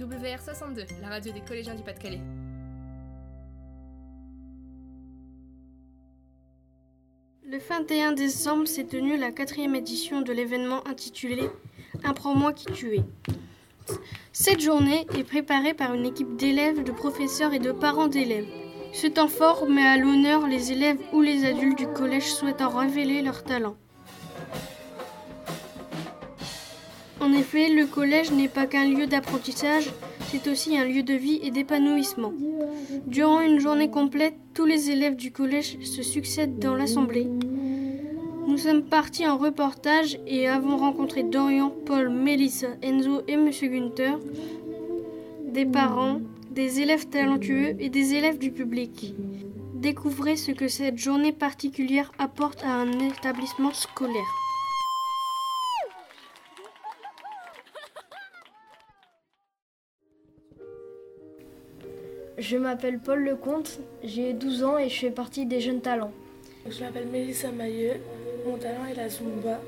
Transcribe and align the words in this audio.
WR62, 0.00 0.86
la 1.02 1.08
radio 1.08 1.32
des 1.32 1.40
collégiens 1.40 1.76
du 1.76 1.82
Pas-de-Calais. 1.82 2.20
Le 7.46 7.58
21 7.58 8.12
décembre 8.12 8.66
s'est 8.66 8.84
tenue 8.84 9.16
la 9.16 9.30
quatrième 9.30 9.76
édition 9.76 10.22
de 10.22 10.32
l'événement 10.32 10.86
intitulé 10.88 11.48
Apprends-moi 12.02 12.52
qui 12.52 12.66
tu 12.72 12.96
es. 12.96 13.04
Cette 14.32 14.60
journée 14.60 15.06
est 15.16 15.22
préparée 15.22 15.74
par 15.74 15.94
une 15.94 16.06
équipe 16.06 16.36
d'élèves, 16.36 16.82
de 16.82 16.90
professeurs 16.90 17.52
et 17.52 17.60
de 17.60 17.70
parents 17.70 18.08
d'élèves. 18.08 18.48
Ce 18.92 19.06
temps 19.06 19.28
fort 19.28 19.68
met 19.68 19.86
à 19.86 19.96
l'honneur 19.96 20.48
les 20.48 20.72
élèves 20.72 20.98
ou 21.12 21.20
les 21.20 21.44
adultes 21.44 21.78
du 21.78 21.86
collège 21.86 22.32
souhaitant 22.32 22.70
révéler 22.70 23.22
leur 23.22 23.44
talent. 23.44 23.76
En 27.24 27.32
effet, 27.32 27.70
le 27.70 27.86
collège 27.86 28.32
n'est 28.32 28.48
pas 28.48 28.66
qu'un 28.66 28.84
lieu 28.84 29.06
d'apprentissage, 29.06 29.90
c'est 30.30 30.46
aussi 30.46 30.76
un 30.76 30.84
lieu 30.84 31.02
de 31.02 31.14
vie 31.14 31.40
et 31.42 31.50
d'épanouissement. 31.50 32.34
Durant 33.06 33.40
une 33.40 33.58
journée 33.60 33.88
complète, 33.88 34.34
tous 34.52 34.66
les 34.66 34.90
élèves 34.90 35.16
du 35.16 35.32
collège 35.32 35.78
se 35.80 36.02
succèdent 36.02 36.58
dans 36.58 36.74
l'assemblée. 36.74 37.26
Nous 38.46 38.58
sommes 38.58 38.82
partis 38.82 39.26
en 39.26 39.38
reportage 39.38 40.18
et 40.26 40.48
avons 40.48 40.76
rencontré 40.76 41.22
Dorian, 41.22 41.72
Paul, 41.86 42.10
Melissa, 42.10 42.68
Enzo 42.82 43.22
et 43.26 43.38
Monsieur 43.38 43.68
Günther, 43.68 44.18
des 45.46 45.64
parents, 45.64 46.20
des 46.50 46.82
élèves 46.82 47.08
talentueux 47.08 47.74
et 47.78 47.88
des 47.88 48.12
élèves 48.12 48.38
du 48.38 48.50
public. 48.50 49.14
Découvrez 49.72 50.36
ce 50.36 50.52
que 50.52 50.68
cette 50.68 50.98
journée 50.98 51.32
particulière 51.32 52.12
apporte 52.18 52.62
à 52.64 52.74
un 52.74 52.92
établissement 53.00 53.72
scolaire. 53.72 54.43
Je 62.44 62.58
m'appelle 62.58 62.98
Paul 62.98 63.24
Lecomte, 63.24 63.80
j'ai 64.02 64.34
12 64.34 64.64
ans 64.64 64.76
et 64.76 64.90
je 64.90 64.98
fais 64.98 65.10
partie 65.10 65.46
des 65.46 65.60
jeunes 65.60 65.80
talents. 65.80 66.10
Je 66.68 66.78
m'appelle 66.84 67.06
Mélissa 67.10 67.50
Mailleux, 67.50 67.94
mon 68.46 68.58
talent 68.58 68.84
est 68.90 68.94
la 68.94 69.08
Zumba. 69.08 69.60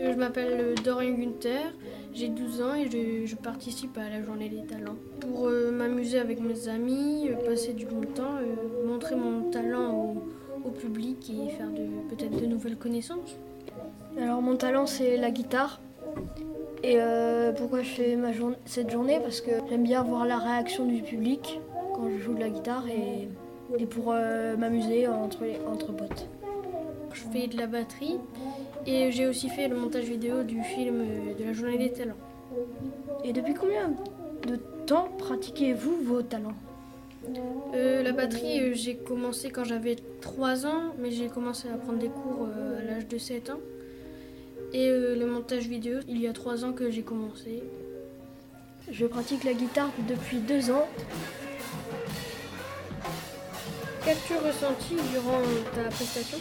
Euh, 0.00 0.12
Je 0.12 0.18
m'appelle 0.18 0.58
euh, 0.60 0.74
Dorian 0.84 1.14
Gunther, 1.14 1.72
j'ai 2.12 2.28
12 2.28 2.60
ans 2.60 2.74
et 2.74 2.90
je, 2.90 3.24
je 3.24 3.36
participe 3.36 3.96
à 3.96 4.10
la 4.10 4.22
journée 4.22 4.50
des 4.50 4.64
talents. 4.66 4.96
Pour 5.20 5.46
euh, 5.46 5.70
m'amuser 5.70 6.18
avec 6.18 6.40
mes 6.40 6.68
amis, 6.68 7.30
euh, 7.30 7.36
passer 7.48 7.72
du 7.72 7.86
bon 7.86 8.02
temps, 8.02 8.36
euh, 8.38 8.86
montrer 8.86 9.16
mon 9.16 9.50
talent 9.50 9.94
au, 9.94 10.68
au 10.68 10.70
public 10.72 11.30
et 11.30 11.52
faire 11.52 11.70
de- 11.70 12.14
peut-être 12.14 12.38
de 12.38 12.44
nouvelles 12.46 12.76
connaissances. 12.76 13.38
Alors 14.20 14.42
mon 14.42 14.56
talent 14.56 14.86
c'est 14.86 15.16
la 15.16 15.30
guitare. 15.30 15.80
Et 16.82 16.96
euh, 16.98 17.52
pourquoi 17.52 17.80
je 17.80 17.88
fais 17.88 18.16
ma 18.16 18.32
jour- 18.32 18.52
cette 18.66 18.90
journée? 18.90 19.18
Parce 19.22 19.40
que 19.40 19.52
j'aime 19.70 19.84
bien 19.84 20.02
voir 20.02 20.26
la 20.26 20.36
réaction 20.36 20.84
du 20.84 21.00
public 21.02 21.60
quand 21.94 22.10
je 22.10 22.18
joue 22.18 22.34
de 22.34 22.40
la 22.40 22.48
guitare 22.50 22.84
et, 22.88 23.28
et 23.78 23.86
pour 23.86 24.12
euh, 24.12 24.56
m'amuser 24.56 25.06
entre, 25.08 25.44
les- 25.44 25.58
entre 25.66 25.92
potes. 25.92 26.26
Je 27.12 27.22
fais 27.32 27.46
de 27.46 27.56
la 27.56 27.66
batterie 27.66 28.18
et 28.86 29.12
j'ai 29.12 29.26
aussi 29.26 29.48
fait 29.48 29.68
le 29.68 29.76
montage 29.76 30.04
vidéo 30.04 30.42
du 30.42 30.60
film 30.62 31.00
euh, 31.00 31.34
de 31.38 31.44
la 31.44 31.52
journée 31.52 31.78
des 31.78 31.90
talents. 31.92 32.14
Et 33.24 33.32
depuis 33.32 33.54
combien 33.54 33.92
de 34.46 34.56
temps 34.86 35.08
pratiquez-vous 35.18 35.96
vos 36.04 36.22
talents? 36.22 36.54
Euh, 37.74 38.02
la 38.02 38.12
batterie, 38.12 38.74
j'ai 38.74 38.96
commencé 38.96 39.48
quand 39.50 39.64
j'avais 39.64 39.96
3 40.20 40.66
ans, 40.66 40.92
mais 40.98 41.10
j'ai 41.10 41.28
commencé 41.28 41.68
à 41.68 41.76
prendre 41.76 41.98
des 41.98 42.08
cours 42.08 42.48
à 42.78 42.84
l'âge 42.84 43.08
de 43.08 43.16
7 43.16 43.48
ans. 43.50 43.60
Et 44.74 44.88
euh, 44.90 45.16
le 45.16 45.24
montage 45.26 45.66
vidéo, 45.68 46.00
il 46.08 46.20
y 46.20 46.26
a 46.26 46.32
3 46.34 46.64
ans 46.66 46.72
que 46.72 46.90
j'ai 46.90 47.02
commencé. 47.02 47.62
Je 48.90 49.06
pratique 49.06 49.44
la 49.44 49.54
guitare 49.54 49.90
depuis 50.08 50.36
deux 50.38 50.70
ans. 50.70 50.86
Qu'as-tu 54.04 54.34
ressenti 54.34 54.96
durant 55.12 55.40
ta 55.74 55.88
prestation? 55.88 56.36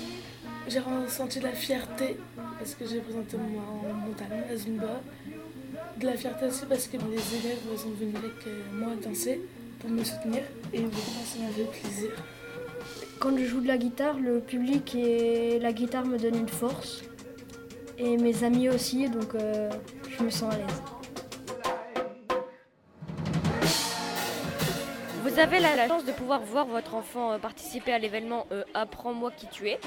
J'ai 0.68 0.80
ressenti 0.80 1.40
de 1.40 1.46
la 1.46 1.54
fierté 1.54 2.18
parce 2.60 2.76
que 2.76 2.86
j'ai 2.86 3.00
présenté 3.00 3.38
mon, 3.38 3.94
mon 3.94 4.14
talent, 4.14 4.42
la 4.50 4.58
Zumba. 4.58 5.00
De 5.98 6.06
la 6.06 6.18
fierté 6.18 6.48
aussi 6.48 6.66
parce 6.68 6.88
que 6.88 6.98
les 6.98 7.40
élèves 7.40 7.60
sont 7.78 7.92
venus 7.92 8.16
avec 8.18 8.48
euh, 8.48 8.64
moi 8.74 8.90
danser 9.02 9.40
pour 9.80 9.90
me 9.90 10.04
soutenir 10.04 10.42
et 10.74 10.80
vraiment 10.80 11.24
ça 11.26 11.40
m'a 11.40 11.50
fait 11.50 11.80
plaisir. 11.80 12.10
Quand 13.20 13.38
je 13.38 13.46
joue 13.46 13.62
de 13.62 13.68
la 13.68 13.78
guitare, 13.78 14.20
le 14.20 14.42
public 14.42 14.94
et 14.96 15.58
la 15.60 15.72
guitare 15.72 16.06
me 16.06 16.18
donnent 16.18 16.40
une 16.40 16.50
force. 16.50 17.04
Et 17.98 18.18
mes 18.18 18.44
amis 18.44 18.68
aussi, 18.68 19.08
donc 19.08 19.36
euh, 19.36 19.70
je 20.10 20.22
me 20.22 20.30
sens 20.30 20.54
à 20.54 20.58
l'aise. 20.58 20.82
Vous 25.34 25.40
avez 25.40 25.60
la, 25.60 25.88
chance 25.88 26.06
de 26.06 26.12
pouvoir 26.12 26.42
voir 26.42 26.68
votre 26.68 26.94
enfant 26.94 27.32
euh, 27.32 27.38
participer 27.40 27.92
à 27.92 27.98
l'événement 27.98 28.46
euh, 28.52 28.64
Apprends-moi 28.76 29.32
qui 29.32 29.48
tu 29.48 29.68
es. 29.68 29.80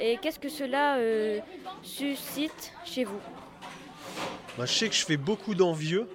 Et 0.00 0.18
qu'est-ce 0.20 0.38
que 0.38 0.50
cela 0.50 0.96
euh, 0.96 1.40
suscite 1.82 2.74
chez 2.84 3.04
vous? 3.04 3.18
Bah, 4.58 4.66
je 4.66 4.72
sais 4.72 4.88
que 4.90 4.94
je 4.94 5.02
fais 5.06 5.16
beaucoup 5.16 5.54
d'envieux. 5.54 6.10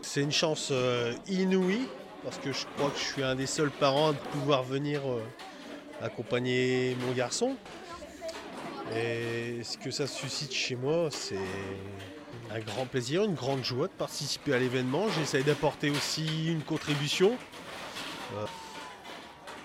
C'est 0.00 0.20
une 0.20 0.30
chance 0.30 0.72
inouïe 1.26 1.88
parce 2.22 2.38
que 2.38 2.52
je 2.52 2.66
crois 2.76 2.88
que 2.90 2.98
je 2.98 3.04
suis 3.04 3.24
un 3.24 3.34
des 3.34 3.46
seuls 3.46 3.72
parents 3.72 4.10
à 4.10 4.14
pouvoir 4.14 4.62
venir 4.62 5.00
accompagner 6.00 6.96
mon 7.04 7.12
garçon. 7.12 7.56
Et 8.94 9.64
ce 9.64 9.76
que 9.76 9.90
ça 9.90 10.06
suscite 10.06 10.52
chez 10.52 10.76
moi, 10.76 11.08
c'est 11.10 11.34
un 12.52 12.60
grand 12.60 12.86
plaisir, 12.86 13.24
une 13.24 13.34
grande 13.34 13.64
joie 13.64 13.88
de 13.88 13.92
participer 13.92 14.54
à 14.54 14.60
l'événement. 14.60 15.06
J'essaye 15.18 15.42
d'apporter 15.42 15.90
aussi 15.90 16.48
une 16.48 16.62
contribution. 16.62 17.36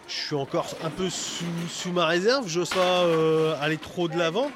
Je 0.08 0.14
suis 0.14 0.36
encore 0.36 0.68
un 0.84 0.90
peu 0.90 1.10
sous, 1.10 1.46
sous 1.70 1.92
ma 1.92 2.06
réserve, 2.06 2.48
je 2.48 2.60
n'ose 2.60 2.70
pas 2.70 3.04
euh, 3.04 3.56
aller 3.62 3.78
trop 3.78 4.08
de 4.08 4.18
l'avant. 4.18 4.52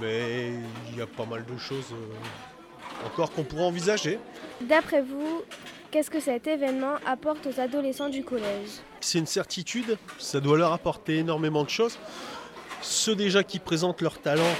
Mais 0.00 0.52
il 0.90 0.98
y 0.98 1.02
a 1.02 1.06
pas 1.06 1.26
mal 1.26 1.44
de 1.44 1.58
choses 1.58 1.92
euh, 1.92 3.06
encore 3.06 3.32
qu'on 3.32 3.42
pourrait 3.42 3.64
envisager. 3.64 4.18
D'après 4.60 5.02
vous, 5.02 5.42
qu'est-ce 5.90 6.10
que 6.10 6.20
cet 6.20 6.46
événement 6.46 6.94
apporte 7.06 7.46
aux 7.46 7.60
adolescents 7.60 8.08
du 8.08 8.22
collège? 8.22 8.68
C'est 9.00 9.18
une 9.18 9.26
certitude, 9.26 9.98
ça 10.18 10.40
doit 10.40 10.58
leur 10.58 10.72
apporter 10.72 11.18
énormément 11.18 11.64
de 11.64 11.70
choses. 11.70 11.98
Ceux 12.82 13.16
déjà 13.16 13.42
qui 13.42 13.58
présentent 13.58 14.00
leur 14.00 14.20
talent, 14.20 14.54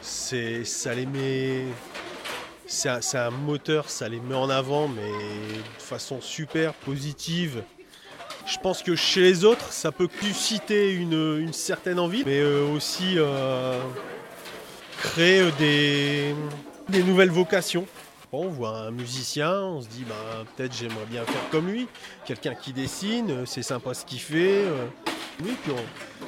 c'est, 0.00 0.64
ça 0.64 0.94
les 0.94 1.06
met. 1.06 1.64
C'est 2.66 2.88
un, 2.88 3.00
c'est 3.00 3.18
un 3.18 3.30
moteur, 3.30 3.90
ça 3.90 4.08
les 4.08 4.20
met 4.20 4.34
en 4.34 4.48
avant, 4.48 4.88
mais 4.88 5.02
de 5.02 5.82
façon 5.82 6.20
super 6.20 6.72
positive. 6.72 7.62
Je 8.50 8.58
pense 8.58 8.82
que 8.82 8.96
chez 8.96 9.20
les 9.20 9.44
autres, 9.44 9.72
ça 9.72 9.92
peut 9.92 10.08
susciter 10.20 10.92
une, 10.92 11.52
certaine 11.52 12.00
envie, 12.00 12.24
mais 12.26 12.40
euh, 12.40 12.66
aussi 12.74 13.14
euh, 13.16 13.80
créer 14.98 15.48
des, 15.52 16.34
nouvelles 17.04 17.30
vocations. 17.30 17.86
On 18.32 18.48
voit 18.48 18.76
un 18.76 18.90
musicien, 18.90 19.54
on 19.60 19.80
se 19.80 19.86
dit 19.86 20.04
bah, 20.08 20.44
peut-être 20.56 20.74
j'aimerais 20.74 21.06
bien 21.08 21.24
faire 21.24 21.48
comme 21.52 21.68
lui. 21.68 21.86
Quelqu'un 22.24 22.56
qui 22.56 22.72
dessine, 22.72 23.30
euh, 23.30 23.46
c'est 23.46 23.62
sympa 23.62 23.94
ce 23.94 24.04
qu'il 24.04 24.20
fait. 24.20 24.64
Oui, 25.44 25.54
puis 25.62 25.72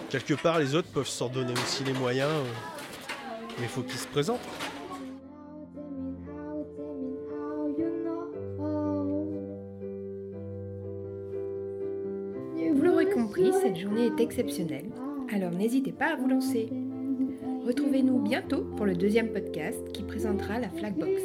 quelque 0.09 0.35
part 0.35 0.61
les 0.61 0.77
autres 0.77 0.89
peuvent 0.89 1.09
s'en 1.09 1.29
donner 1.29 1.55
aussi 1.55 1.83
les 1.83 1.93
moyens, 1.93 2.31
mais 3.59 3.65
il 3.65 3.69
faut 3.69 3.83
qu'ils 3.83 3.99
se 3.99 4.07
présentent. 4.07 4.41
cette 13.51 13.77
journée 13.77 14.07
est 14.07 14.21
exceptionnelle, 14.21 14.91
alors 15.35 15.51
n'hésitez 15.51 15.93
pas 15.93 16.13
à 16.13 16.17
vous 16.17 16.29
lancer. 16.29 16.69
Retrouvez-nous 17.67 18.21
bientôt 18.21 18.65
pour 18.77 18.87
le 18.87 18.95
deuxième 18.95 19.33
podcast 19.33 19.81
qui 19.93 20.03
présentera 20.03 20.61
la 20.61 20.69
Flagbox. 20.69 21.21